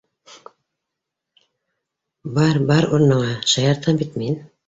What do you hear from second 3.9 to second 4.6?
бит мин